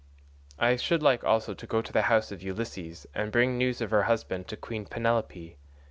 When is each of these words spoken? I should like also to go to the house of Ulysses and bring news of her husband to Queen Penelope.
I 0.57 0.77
should 0.77 1.03
like 1.03 1.23
also 1.23 1.53
to 1.53 1.67
go 1.67 1.79
to 1.83 1.93
the 1.93 2.01
house 2.09 2.31
of 2.31 2.41
Ulysses 2.41 3.05
and 3.13 3.31
bring 3.31 3.55
news 3.55 3.81
of 3.81 3.91
her 3.91 4.01
husband 4.09 4.47
to 4.47 4.57
Queen 4.57 4.87
Penelope. 4.87 5.57